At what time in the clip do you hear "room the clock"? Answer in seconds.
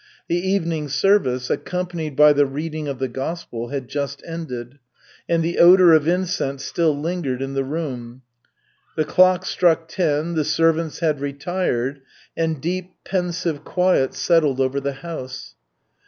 7.63-9.45